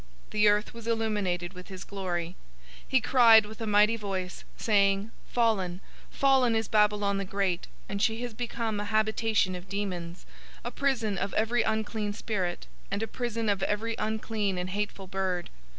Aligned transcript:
The 0.31 0.47
earth 0.47 0.73
was 0.73 0.87
illuminated 0.87 1.53
with 1.53 1.67
his 1.67 1.83
glory. 1.83 2.35
018:002 2.85 2.85
He 2.87 3.01
cried 3.01 3.45
with 3.45 3.61
a 3.61 3.67
mighty 3.67 3.95
voice, 3.95 4.43
saying, 4.57 5.11
"Fallen, 5.31 5.79
fallen 6.09 6.55
is 6.55 6.67
Babylon 6.67 7.19
the 7.19 7.23
great, 7.23 7.67
and 7.87 8.01
she 8.01 8.23
has 8.23 8.33
become 8.33 8.79
a 8.79 8.85
habitation 8.85 9.53
of 9.53 9.69
demons, 9.69 10.25
a 10.65 10.71
prison 10.71 11.19
of 11.19 11.35
every 11.35 11.61
unclean 11.61 12.13
spirit, 12.13 12.65
and 12.89 13.03
a 13.03 13.07
prison 13.07 13.47
of 13.47 13.61
every 13.61 13.93
unclean 13.99 14.57
and 14.57 14.71
hateful 14.71 15.05
bird! 15.05 15.51